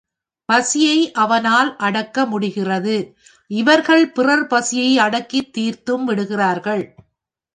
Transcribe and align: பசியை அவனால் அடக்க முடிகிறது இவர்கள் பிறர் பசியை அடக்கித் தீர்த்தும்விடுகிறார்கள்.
பசியை 0.49 1.11
அவனால் 1.15 1.75
அடக்க 1.77 2.25
முடிகிறது 2.25 2.95
இவர்கள் 3.51 4.11
பிறர் 4.11 4.47
பசியை 4.47 4.97
அடக்கித் 4.97 5.51
தீர்த்தும்விடுகிறார்கள். 5.57 6.83